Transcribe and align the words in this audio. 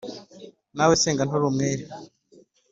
nawe 0.75 0.91
usenga 0.97 1.21
nturi 1.25 1.45
umwere 1.49 1.83